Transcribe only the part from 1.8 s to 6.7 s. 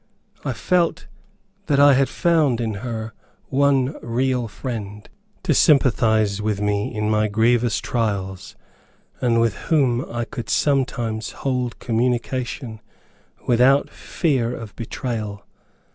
had found in her one real friend, to sympathize with